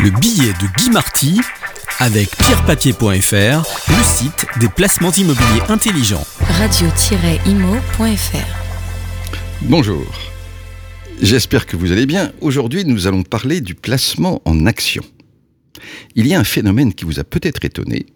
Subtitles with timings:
[0.00, 1.40] Le billet de Guy Marty
[1.98, 6.24] avec pierrepapier.fr, le site des placements immobiliers intelligents.
[6.38, 8.36] radio-imo.fr
[9.62, 10.06] Bonjour.
[11.20, 12.30] J'espère que vous allez bien.
[12.40, 15.02] Aujourd'hui, nous allons parler du placement en action.
[16.14, 18.06] Il y a un phénomène qui vous a peut-être étonné.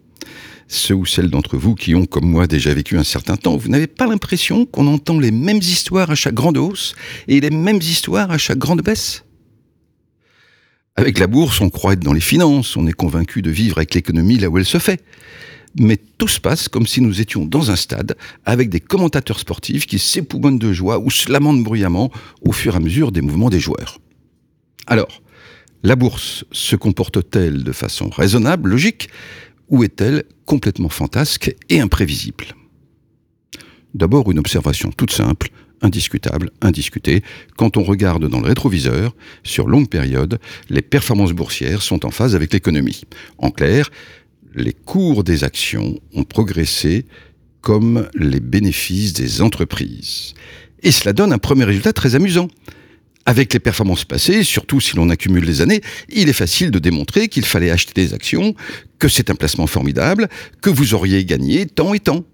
[0.69, 3.69] Ceux ou celles d'entre vous qui ont, comme moi, déjà vécu un certain temps, vous
[3.69, 6.95] n'avez pas l'impression qu'on entend les mêmes histoires à chaque grande hausse
[7.27, 9.25] et les mêmes histoires à chaque grande baisse?
[10.97, 13.95] Avec la bourse, on croit être dans les finances, on est convaincu de vivre avec
[13.95, 15.03] l'économie là où elle se fait.
[15.79, 19.87] Mais tout se passe comme si nous étions dans un stade avec des commentateurs sportifs
[19.87, 22.11] qui s'époumonnent de joie ou se lamentent bruyamment
[22.43, 23.99] au fur et à mesure des mouvements des joueurs.
[24.87, 25.23] Alors,
[25.83, 29.09] la bourse se comporte-t-elle de façon raisonnable, logique,
[29.69, 32.55] ou est-elle complètement fantasque et imprévisible?
[33.95, 35.49] D'abord une observation toute simple,
[35.83, 37.23] indiscutable, indiscuté.
[37.57, 40.39] Quand on regarde dans le rétroviseur, sur longue période,
[40.71, 43.03] les performances boursières sont en phase avec l'économie.
[43.39, 43.91] En clair,
[44.55, 47.05] les cours des actions ont progressé
[47.61, 50.35] comme les bénéfices des entreprises.
[50.83, 52.49] Et cela donne un premier résultat très amusant.
[53.25, 57.29] Avec les performances passées, surtout si l'on accumule les années, il est facile de démontrer
[57.29, 58.57] qu'il fallait acheter des actions,
[58.99, 60.29] que c'est un placement formidable,
[60.61, 62.25] que vous auriez gagné tant et tant.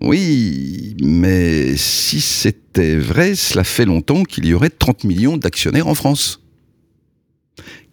[0.00, 5.94] Oui, mais si c'était vrai, cela fait longtemps qu'il y aurait 30 millions d'actionnaires en
[5.94, 6.40] France.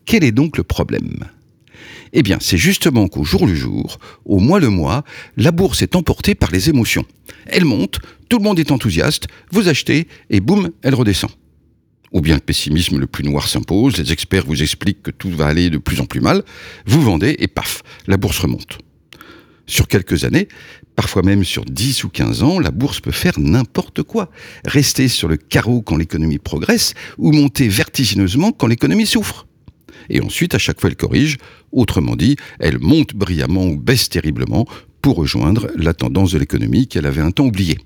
[0.05, 1.25] Quel est donc le problème?
[2.13, 5.03] Eh bien, c'est justement qu'au jour le jour, au mois le mois,
[5.35, 7.05] la bourse est emportée par les émotions.
[7.47, 11.31] Elle monte, tout le monde est enthousiaste, vous achetez, et boum, elle redescend.
[12.11, 15.47] Ou bien le pessimisme le plus noir s'impose, les experts vous expliquent que tout va
[15.47, 16.43] aller de plus en plus mal,
[16.85, 18.77] vous vendez, et paf, la bourse remonte.
[19.67, 20.47] Sur quelques années,
[20.95, 24.29] parfois même sur 10 ou 15 ans, la bourse peut faire n'importe quoi.
[24.65, 29.47] Rester sur le carreau quand l'économie progresse ou monter vertigineusement quand l'économie souffre.
[30.09, 31.37] Et ensuite, à chaque fois, elle corrige.
[31.71, 34.67] Autrement dit, elle monte brillamment ou baisse terriblement
[35.01, 37.79] pour rejoindre la tendance de l'économie qu'elle avait un temps oubliée.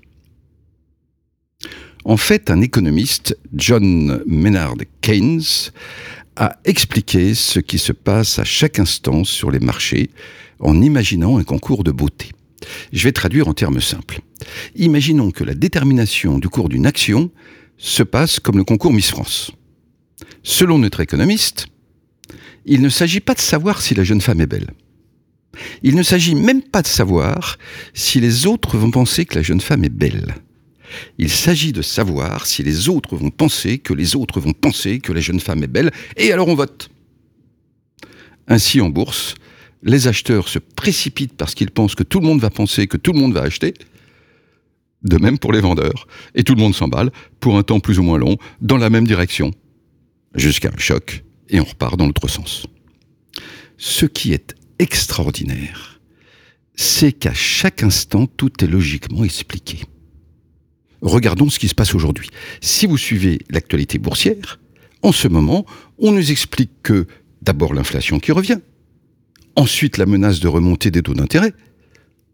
[2.04, 5.70] En fait, un économiste, John Maynard Keynes,
[6.36, 10.10] a expliqué ce qui se passe à chaque instant sur les marchés
[10.58, 12.30] en imaginant un concours de beauté.
[12.92, 14.20] Je vais traduire en termes simples.
[14.76, 17.30] Imaginons que la détermination du cours d'une action
[17.78, 19.52] se passe comme le concours Miss France.
[20.42, 21.66] Selon notre économiste,
[22.66, 24.70] il ne s'agit pas de savoir si la jeune femme est belle.
[25.82, 27.58] Il ne s'agit même pas de savoir
[27.94, 30.34] si les autres vont penser que la jeune femme est belle.
[31.18, 35.12] Il s'agit de savoir si les autres vont penser que les autres vont penser que
[35.12, 36.90] la jeune femme est belle, et alors on vote.
[38.48, 39.34] Ainsi en bourse,
[39.82, 43.12] les acheteurs se précipitent parce qu'ils pensent que tout le monde va penser que tout
[43.12, 43.74] le monde va acheter.
[45.02, 46.06] De même pour les vendeurs.
[46.34, 49.06] Et tout le monde s'emballe, pour un temps plus ou moins long, dans la même
[49.06, 49.52] direction.
[50.34, 52.66] Jusqu'à un choc, et on repart dans l'autre sens.
[53.78, 56.00] Ce qui est extraordinaire,
[56.74, 59.78] c'est qu'à chaque instant, tout est logiquement expliqué.
[61.02, 62.28] Regardons ce qui se passe aujourd'hui.
[62.60, 64.60] Si vous suivez l'actualité boursière,
[65.02, 65.64] en ce moment,
[65.98, 67.06] on nous explique que
[67.42, 68.58] d'abord l'inflation qui revient,
[69.56, 71.54] ensuite la menace de remontée des taux d'intérêt,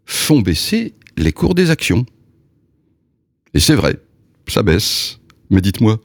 [0.04, 2.04] font baisser les cours des actions.
[3.54, 4.00] Et c'est vrai,
[4.48, 5.20] ça baisse.
[5.50, 6.00] Mais dites-moi,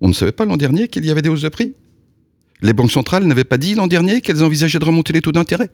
[0.00, 1.74] on ne savait pas l'an dernier qu'il y avait des hausses de prix?
[2.60, 5.70] Les banques centrales n'avaient pas dit l'an dernier qu'elles envisageaient de remonter les taux d'intérêt?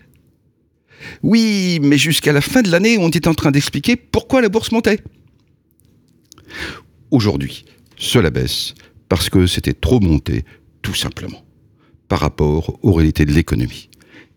[1.22, 4.72] Oui, mais jusqu'à la fin de l'année, on était en train d'expliquer pourquoi la bourse
[4.72, 5.00] montait.
[7.10, 7.64] Aujourd'hui,
[7.96, 8.74] cela baisse
[9.08, 10.44] parce que c'était trop monté,
[10.82, 11.42] tout simplement,
[12.08, 13.88] par rapport aux réalités de l'économie.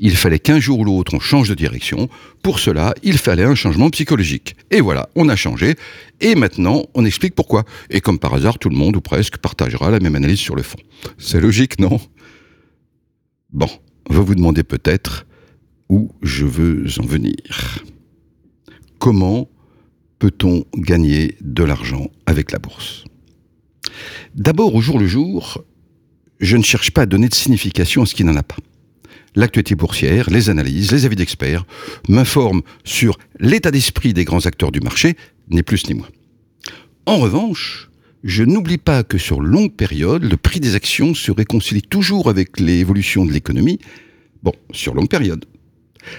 [0.04, 2.10] Il fallait qu'un jour ou l'autre on change de direction.
[2.42, 4.56] Pour cela, il fallait un changement psychologique.
[4.72, 5.76] Et voilà, on a changé.
[6.22, 7.66] Et maintenant, on explique pourquoi.
[7.92, 10.64] Et comme par hasard, tout le monde, ou presque, partagera la même analyse sur le
[10.64, 10.80] fond.
[11.20, 12.00] C'est logique, non?
[13.52, 13.70] Bon,
[14.10, 15.28] vous vous demandez peut-être
[15.88, 17.84] où je veux en venir.
[18.98, 19.50] Comment
[20.22, 23.06] peut-on gagner de l'argent avec la bourse?
[24.36, 25.64] D'abord, au jour le jour,
[26.40, 28.58] je ne cherche pas à donner de signification à ce qui n'en a pas.
[29.34, 31.66] L'actualité boursière, les analyses, les avis d'experts
[32.08, 35.16] m'informent sur l'état d'esprit des grands acteurs du marché,
[35.50, 36.10] ni plus ni moins.
[37.08, 37.90] En revanche,
[38.24, 42.60] je n'oublie pas que sur longue période, le prix des actions se réconcilie toujours avec
[42.60, 43.80] l'évolution de l'économie.
[44.44, 45.46] Bon, sur longue période.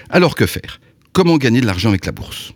[0.09, 0.81] Alors que faire?
[1.13, 2.53] Comment gagner de l'argent avec la bourse?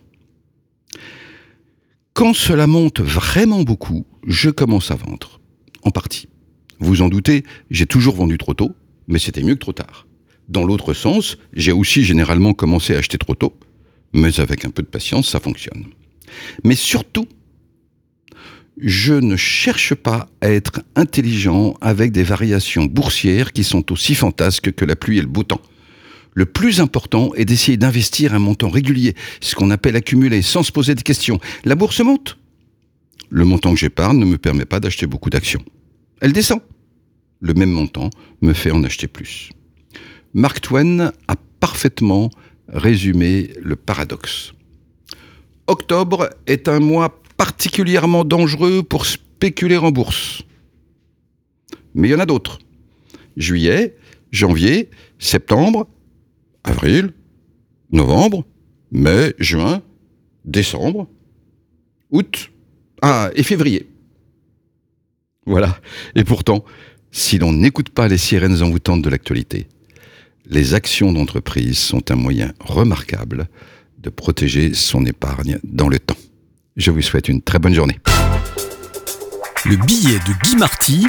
[2.18, 5.40] Quand cela monte vraiment beaucoup, je commence à vendre.
[5.84, 6.26] En partie.
[6.80, 8.74] Vous en doutez, j'ai toujours vendu trop tôt,
[9.06, 10.08] mais c'était mieux que trop tard.
[10.48, 13.54] Dans l'autre sens, j'ai aussi généralement commencé à acheter trop tôt,
[14.12, 15.84] mais avec un peu de patience, ça fonctionne.
[16.64, 17.28] Mais surtout,
[18.78, 24.72] je ne cherche pas à être intelligent avec des variations boursières qui sont aussi fantasques
[24.72, 25.62] que la pluie et le beau temps.
[26.38, 30.70] Le plus important est d'essayer d'investir un montant régulier, ce qu'on appelle accumuler, sans se
[30.70, 31.40] poser de questions.
[31.64, 32.38] La bourse monte.
[33.28, 35.64] Le montant que j'épargne ne me permet pas d'acheter beaucoup d'actions.
[36.20, 36.60] Elle descend.
[37.40, 39.50] Le même montant me fait en acheter plus.
[40.32, 42.30] Mark Twain a parfaitement
[42.68, 44.52] résumé le paradoxe.
[45.66, 50.42] Octobre est un mois particulièrement dangereux pour spéculer en bourse.
[51.96, 52.60] Mais il y en a d'autres.
[53.36, 53.96] Juillet,
[54.30, 54.88] janvier,
[55.18, 55.88] septembre,
[56.68, 57.12] avril,
[57.90, 58.44] novembre,
[58.92, 59.82] mai, juin,
[60.44, 61.08] décembre,
[62.10, 62.50] août,
[63.02, 63.88] ah, et février.
[65.46, 65.80] Voilà.
[66.14, 66.64] Et pourtant,
[67.10, 69.68] si l'on n'écoute pas les sirènes envoûtantes de l'actualité,
[70.46, 73.48] les actions d'entreprise sont un moyen remarquable
[73.98, 76.16] de protéger son épargne dans le temps.
[76.76, 77.98] Je vous souhaite une très bonne journée.
[79.64, 81.06] Le billet de Guy Marty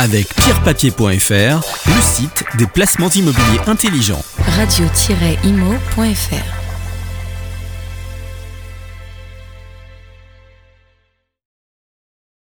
[0.00, 4.24] avec pierrepapier.fr, le site des placements immobiliers intelligents.
[4.56, 6.59] Radio-imo.fr